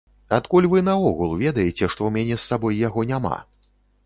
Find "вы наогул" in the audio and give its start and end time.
0.71-1.35